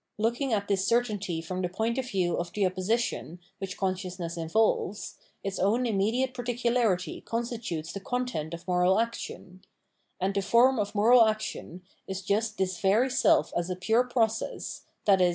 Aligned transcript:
Looking 0.17 0.51
at 0.51 0.67
this 0.67 0.83
certainty 0.87 1.41
from 1.41 1.61
the 1.61 1.69
point 1.69 1.99
of 1.99 2.09
view 2.09 2.35
of 2.39 2.51
the 2.53 2.65
opposition 2.65 3.37
which 3.59 3.77
con 3.77 3.93
sciousness 3.93 4.35
involves, 4.35 5.13
its 5.43 5.59
own 5.59 5.85
immediate 5.85 6.33
particularity 6.33 7.21
constitutes 7.23 7.93
the 7.93 7.99
content 7.99 8.55
of 8.55 8.67
moral 8.67 8.99
action; 8.99 9.63
and 10.19 10.33
the 10.33 10.41
form 10.41 10.79
of 10.79 10.95
moral 10.95 11.25
action 11.27 11.83
is 12.07 12.23
just 12.23 12.57
this 12.57 12.79
very 12.79 13.11
self 13.11 13.53
as 13.55 13.69
a 13.69 13.75
pure 13.75 14.03
process, 14.03 14.87
viz. 15.05 15.29